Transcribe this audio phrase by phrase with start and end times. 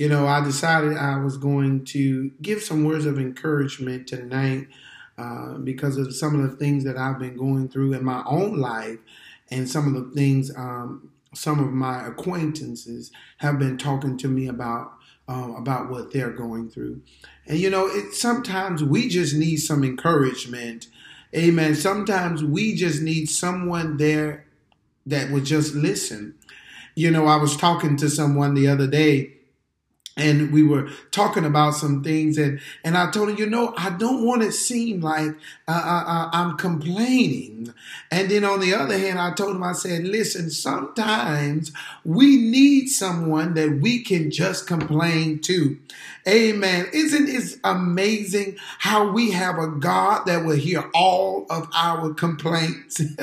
[0.00, 4.68] you know, I decided I was going to give some words of encouragement tonight
[5.18, 8.58] uh, because of some of the things that I've been going through in my own
[8.58, 8.96] life
[9.50, 14.48] and some of the things um, some of my acquaintances have been talking to me
[14.48, 14.94] about
[15.28, 17.02] um, about what they're going through.
[17.46, 20.86] And you know, it sometimes we just need some encouragement.
[21.36, 21.74] Amen.
[21.74, 24.46] Sometimes we just need someone there
[25.04, 26.36] that would just listen.
[26.94, 29.34] You know, I was talking to someone the other day
[30.20, 33.90] and we were talking about some things and and I told him, you know, I
[33.90, 35.30] don't want it seem like
[35.68, 37.72] uh, uh, uh, I'm complaining.
[38.10, 41.72] And then on the other hand, I told him, I said, listen, sometimes
[42.04, 45.78] we need someone that we can just complain to.
[46.28, 46.86] Amen.
[46.92, 53.00] Isn't it amazing how we have a God that will hear all of our complaints?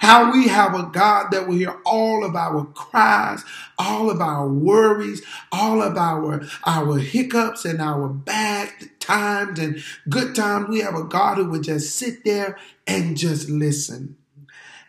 [0.00, 3.44] how we have a God that will hear all of our cries,
[3.78, 5.22] all of our worries,
[5.52, 10.68] all of our, our hiccups and our bad times and good times.
[10.68, 14.16] We have a God who would just sit there and just listen.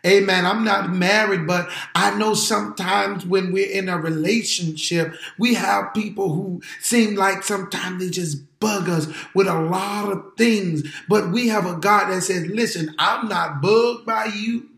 [0.06, 0.46] Amen.
[0.46, 6.32] I'm not married, but I know sometimes when we're in a relationship, we have people
[6.32, 10.84] who seem like sometimes they just bug us with a lot of things.
[11.08, 14.68] But we have a God that says, listen, I'm not bugged by you.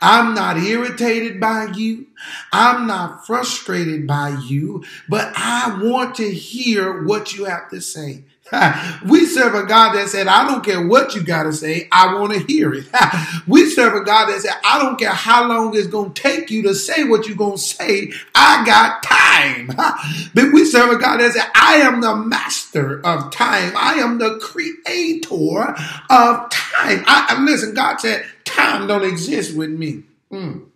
[0.00, 2.06] I'm not irritated by you.
[2.52, 8.24] I'm not frustrated by you, but I want to hear what you have to say.
[9.08, 12.14] we serve a God that said, I don't care what you got to say, I
[12.14, 12.86] want to hear it.
[13.46, 16.50] we serve a God that said, I don't care how long it's going to take
[16.50, 19.66] you to say what you're going to say, I got time.
[20.34, 24.18] but we serve a God that said, I am the master of time, I am
[24.18, 25.74] the creator
[26.10, 27.04] of time.
[27.06, 30.04] I, listen, God said, time don't exist with me.
[30.30, 30.66] Mm.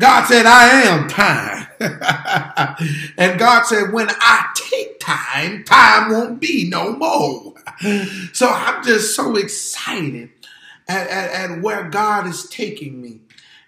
[0.00, 1.66] God said, I am time.
[3.18, 7.54] and God said, when I take time, time won't be no more.
[8.32, 10.30] So I'm just so excited
[10.86, 13.20] at, at, at where God is taking me.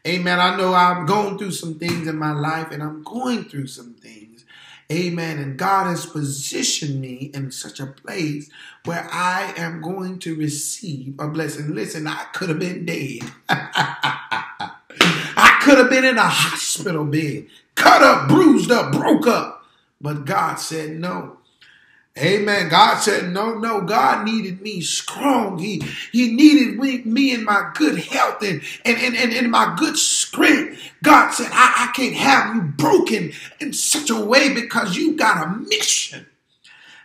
[0.07, 0.39] Amen.
[0.39, 3.95] I know I'm going through some things in my life and I'm going through some
[3.95, 4.20] things.
[4.93, 5.39] Amen.
[5.39, 8.51] And God has positioned me in such a place
[8.85, 11.75] where I am going to receive a blessing.
[11.75, 13.21] Listen, I could have been dead.
[13.51, 14.73] I
[15.63, 17.47] could have been in a hospital bed,
[17.77, 19.65] cut up, bruised up, broke up.
[20.01, 21.39] But God said no.
[22.19, 22.69] Amen.
[22.69, 25.59] God said, no, no, God needed me strong.
[25.59, 29.75] He, he needed me, me in my good health and, and, and, and in my
[29.79, 30.70] good strength.
[31.03, 35.47] God said, I, I can't have you broken in such a way because you got
[35.47, 36.27] a mission.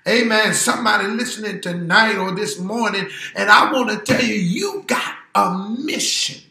[0.08, 0.54] Amen.
[0.54, 5.76] Somebody listening tonight or this morning, and I want to tell you, you got a
[5.80, 6.42] mission.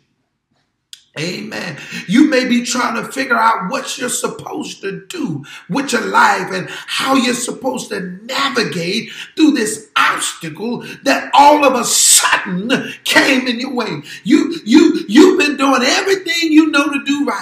[1.17, 1.79] Amen.
[2.09, 6.51] You may be trying to figure out what you're supposed to do with your life
[6.53, 13.47] and how you're supposed to navigate through this obstacle that all of a sudden came
[13.47, 14.03] in your way.
[14.25, 16.51] You, you, you've been doing everything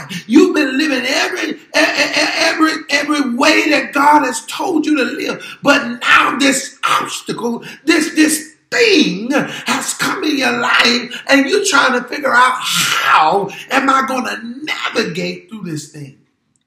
[0.04, 0.28] right.
[0.28, 5.58] You've been living every, every, every way that God has told you to live.
[5.62, 12.00] But now this obstacle, this, this thing has come in your life and you're trying
[12.00, 16.18] to figure out how am I going to navigate through this thing.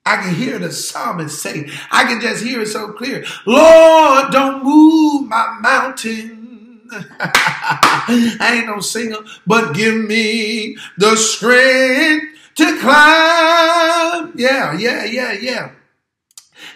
[0.06, 3.26] I can hear the psalmist say, I can just hear it so clear.
[3.48, 6.82] Lord, don't move my mountain.
[6.92, 9.18] I ain't no singer,
[9.48, 14.34] but give me the strength to climb.
[14.36, 15.72] Yeah, yeah, yeah, yeah.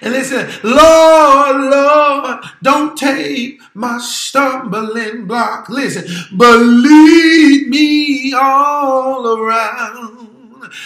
[0.01, 5.69] And listen, Lord, Lord, don't take my stumbling block.
[5.69, 6.05] Listen,
[6.37, 10.18] believe me all around.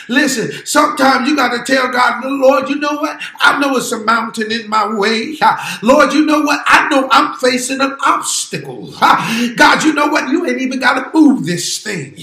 [0.07, 3.21] Listen, sometimes you got to tell God, Lord, you know what?
[3.39, 5.37] I know it's a mountain in my way.
[5.81, 6.63] Lord, you know what?
[6.65, 8.91] I know I'm facing an obstacle.
[8.99, 10.29] God, you know what?
[10.29, 12.15] You ain't even got to move this thing.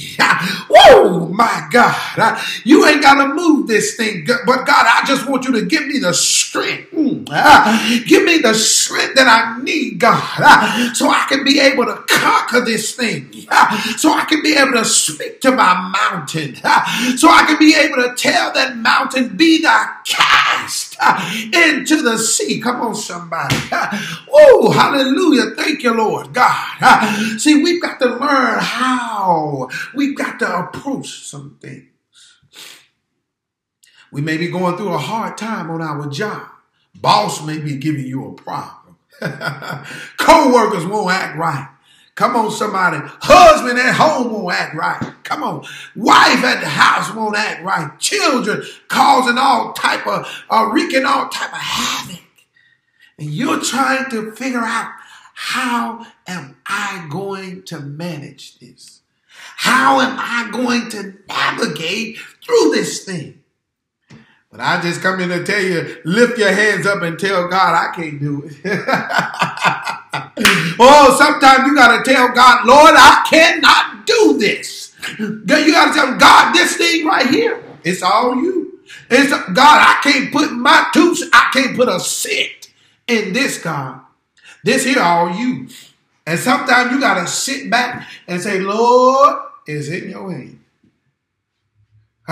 [0.70, 2.40] Oh my God.
[2.64, 4.26] You ain't got to move this thing.
[4.26, 6.90] But God, I just want you to give me the strength.
[6.92, 11.60] Mm, Ah, give me the strength that I need, God, ah, so I can be
[11.60, 13.46] able to conquer this thing.
[13.50, 16.56] Ah, so I can be able to speak to my mountain.
[17.16, 20.96] So I can be able to tell that mountain, be thou cast
[21.54, 22.60] into the sea.
[22.60, 23.56] Come on, somebody.
[24.32, 25.54] Oh, hallelujah.
[25.56, 27.38] Thank you, Lord God.
[27.38, 31.86] See, we've got to learn how we've got to approach some things.
[34.12, 36.48] We may be going through a hard time on our job.
[36.94, 38.96] Boss may be giving you a problem.
[40.16, 41.68] Co-workers won't act right.
[42.14, 42.98] Come on, somebody.
[43.20, 45.14] Husband at home won't act right.
[45.24, 45.64] Come on.
[45.96, 47.98] Wife at the house won't act right.
[47.98, 52.20] Children causing all type of, uh, wreaking all type of havoc.
[53.18, 54.92] and you're trying to figure out
[55.34, 59.00] how am I going to manage this?
[59.56, 63.39] How am I going to navigate through this thing?
[64.50, 67.74] But I just come in to tell you, lift your hands up and tell God,
[67.74, 68.56] I can't do it.
[70.80, 74.92] oh, sometimes you got to tell God, Lord, I cannot do this.
[75.18, 78.80] You got to tell God, this thing right here, it's all you.
[79.08, 82.72] It's God, I can't put my two, I can't put a cent
[83.06, 84.00] in this, God.
[84.64, 85.68] This here all you.
[86.26, 90.59] And sometimes you got to sit back and say, Lord, is in your hand.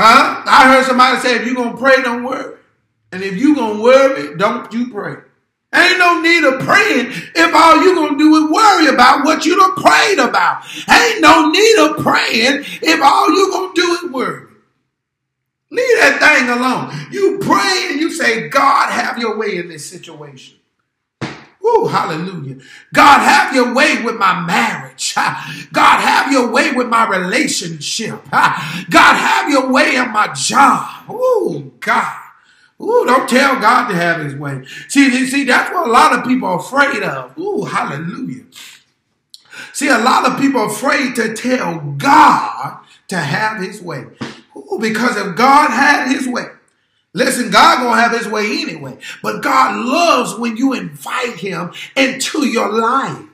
[0.01, 0.43] Huh?
[0.47, 2.57] I heard somebody say, if you're going to pray, don't worry.
[3.11, 5.17] And if you're going to worry, don't you pray.
[5.75, 9.45] Ain't no need of praying if all you're going to do is worry about what
[9.45, 10.63] you done prayed about.
[10.89, 14.47] Ain't no need of praying if all you're going to do is worry.
[15.73, 17.09] Leave that thing alone.
[17.11, 20.58] You pray and you say, God, have your way in this situation.
[21.69, 22.57] Ooh, hallelujah.
[22.95, 25.15] God, have your way with my marriage.
[25.15, 28.21] God, have your way with my relationship.
[28.31, 31.11] God, have your way in my job.
[31.11, 32.17] Ooh, God.
[32.81, 34.65] Ooh, don't tell God to have his way.
[34.89, 37.37] See, see, that's what a lot of people are afraid of.
[37.37, 38.45] Ooh, hallelujah.
[39.73, 42.79] See, a lot of people are afraid to tell God
[43.09, 44.07] to have his way.
[44.57, 46.47] Ooh, because if God had his way,
[47.15, 48.99] Listen, God gonna have his way anyway.
[49.23, 53.25] But God loves when you invite him into your life.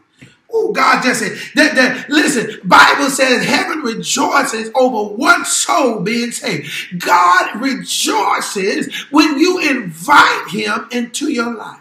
[0.56, 6.30] Oh, God just said that, that listen, Bible says heaven rejoices over one soul being
[6.30, 7.00] saved.
[7.00, 11.80] God rejoices when you invite him into your life.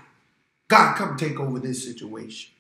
[0.70, 2.52] God, come take over this situation.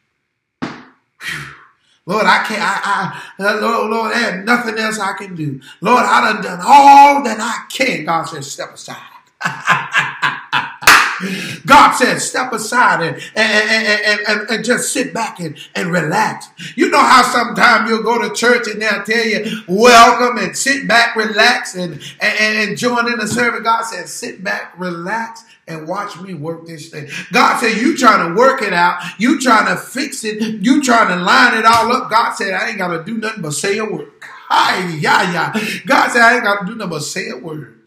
[2.06, 5.62] Lord, I can't, I, I, uh, Lord, Lord, there's nothing else I can do.
[5.81, 8.06] Lord, I done done all that I can.
[8.06, 9.12] God says, step aside.
[11.66, 16.50] God says, step aside and, and, and, and, just sit back and, and relax.
[16.75, 20.88] You know how sometimes you'll go to church and they'll tell you, welcome and sit
[20.88, 23.62] back, relax and, and, and join in the service.
[23.62, 27.07] God says, sit back, relax and watch me work this thing.
[27.31, 29.01] God said, you trying to work it out.
[29.18, 30.42] You trying to fix it.
[30.42, 32.10] You trying to line it all up.
[32.10, 34.12] God said, I ain't got to do nothing but say a word.
[34.22, 35.54] Hi, yeah, yeah.
[35.86, 37.80] God said, I ain't got to do nothing but say a word.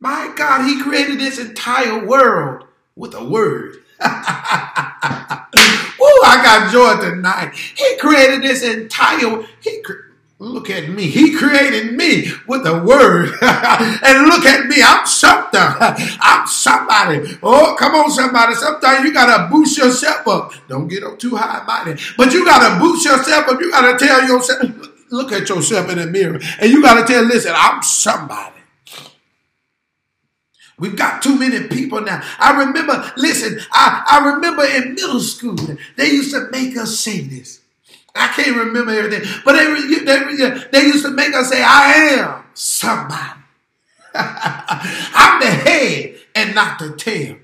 [0.00, 2.64] My God, He created this entire world
[2.96, 3.76] with a word.
[3.98, 4.04] Ooh,
[6.22, 7.54] I got joy tonight.
[7.54, 9.42] He created this entire.
[9.60, 9.82] He
[10.38, 11.08] look at me.
[11.08, 14.76] He created me with a word, and look at me.
[14.84, 15.60] I'm something.
[16.20, 17.38] I'm somebody.
[17.42, 18.54] Oh, come on, somebody.
[18.54, 20.52] Sometimes you gotta boost yourself up.
[20.68, 23.58] Don't get up too high minded, but you gotta boost yourself up.
[23.60, 24.60] You gotta tell yourself.
[25.10, 27.24] Look at yourself in the mirror, and you gotta tell.
[27.24, 28.55] Listen, I'm somebody.
[30.78, 32.22] We've got too many people now.
[32.38, 35.56] I remember, listen, I, I remember in middle school,
[35.96, 37.60] they used to make us say this.
[38.14, 42.44] I can't remember everything, but they, they, they used to make us say, I am
[42.54, 43.40] somebody.
[44.14, 47.36] I'm the head and not the tail.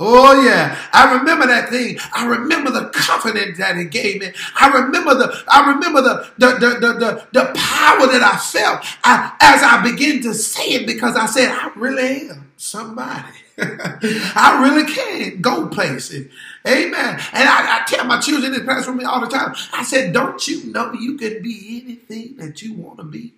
[0.00, 1.98] Oh yeah, I remember that thing.
[2.14, 4.32] I remember the confidence that it gave me.
[4.54, 8.84] I remember the, I remember the, the, the, the, the, the power that I felt
[9.02, 13.26] I, as I began to say it because I said, I really am somebody.
[13.58, 16.30] I really can go places.
[16.64, 17.20] Amen.
[17.32, 20.46] And I, I tell my children in the me all the time, I said, don't
[20.46, 23.32] you know you can be anything that you want to be?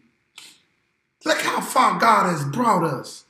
[1.24, 3.24] Look how far God has brought us.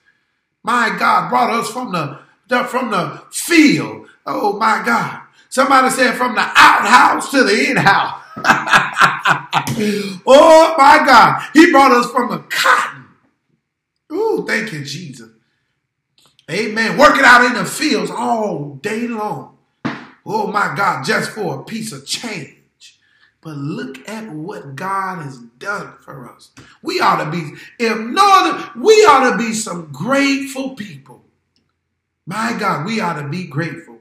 [0.65, 2.19] My God brought us from the
[2.51, 4.09] the, from the field.
[4.27, 5.23] Oh my God.
[5.49, 8.23] Somebody said from the outhouse to the in-house.
[10.27, 11.43] oh my God.
[11.55, 13.07] He brought us from the cotton.
[14.11, 15.31] Oh, thank you, Jesus.
[16.51, 16.99] Amen.
[16.99, 19.57] Working out in the fields all day long.
[20.27, 22.57] Oh my God, just for a piece of change.
[23.41, 26.51] But look at what God has done for us.
[26.83, 31.25] We ought to be, if no other, we ought to be some grateful people.
[32.31, 33.99] My God, we ought to be grateful.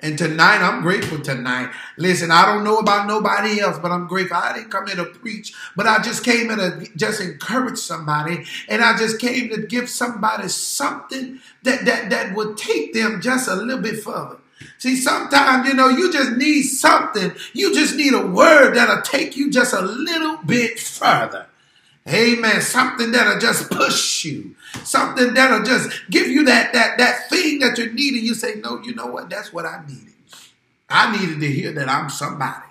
[0.00, 1.70] And tonight, I'm grateful tonight.
[1.96, 4.36] Listen, I don't know about nobody else, but I'm grateful.
[4.36, 8.44] I didn't come here to preach, but I just came in to just encourage somebody.
[8.68, 13.48] And I just came to give somebody something that, that, that would take them just
[13.48, 14.36] a little bit further.
[14.76, 17.32] See, sometimes, you know, you just need something.
[17.54, 21.46] You just need a word that'll take you just a little bit further.
[22.08, 22.60] Amen.
[22.60, 24.56] Something that'll just push you.
[24.84, 28.56] Something that'll just give you that that that thing that you need, and you say,
[28.56, 29.30] No, you know what?
[29.30, 30.12] That's what I needed.
[30.88, 32.66] I needed to hear that I'm somebody.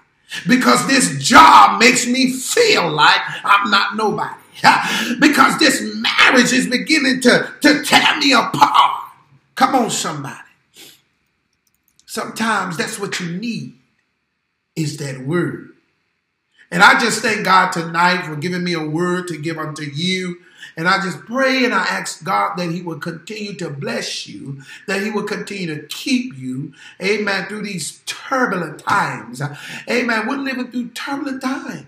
[0.47, 4.35] Because this job makes me feel like I'm not nobody.
[5.19, 9.03] Because this marriage is beginning to, to tear me apart.
[9.55, 10.37] Come on, somebody.
[12.05, 13.73] Sometimes that's what you need
[14.75, 15.70] is that word.
[16.71, 20.39] And I just thank God tonight for giving me a word to give unto you.
[20.77, 24.61] And I just pray and I ask God that He will continue to bless you,
[24.87, 29.41] that He will continue to keep you, amen, through these turbulent times.
[29.89, 30.27] Amen.
[30.27, 31.85] We're living through turbulent times.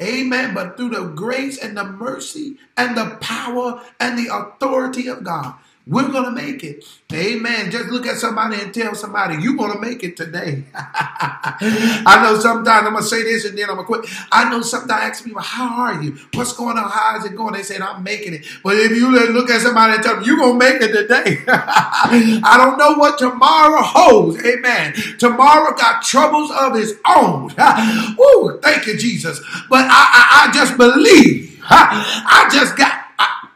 [0.00, 0.54] Amen.
[0.54, 5.54] But through the grace and the mercy and the power and the authority of God.
[5.84, 6.84] We're going to make it.
[7.12, 7.72] Amen.
[7.72, 10.62] Just look at somebody and tell somebody, you're going to make it today.
[10.74, 14.26] I know sometimes I'm going to say this and then I'm going to quit.
[14.30, 16.16] I know sometimes I ask people, how are you?
[16.34, 16.88] What's going on?
[16.88, 17.54] How is it going?
[17.54, 18.46] They say, I'm making it.
[18.62, 21.42] But if you look at somebody and tell them, you're going to make it today.
[21.48, 24.42] I don't know what tomorrow holds.
[24.44, 24.94] Amen.
[25.18, 27.52] Tomorrow got troubles of his own.
[28.18, 29.40] Woo, thank you, Jesus.
[29.68, 31.60] But I, I, I just believe.
[31.64, 33.00] I just got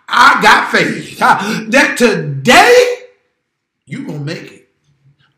[0.08, 2.96] I got faith that today
[3.86, 4.68] you gonna make it.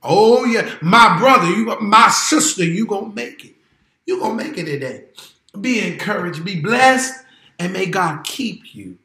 [0.03, 3.55] Oh yeah, my brother, you, my sister, you gonna make it.
[4.07, 5.05] You gonna make it today.
[5.61, 7.25] Be encouraged, be blessed,
[7.59, 8.99] and may God keep you